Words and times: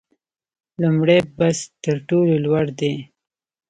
لومړی 0.81 1.19
بست 1.37 1.69
تر 1.83 1.95
ټولو 2.07 2.33
لوړ 2.45 2.65
دی 2.79 2.93